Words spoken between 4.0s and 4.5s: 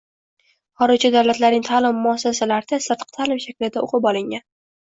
olingan.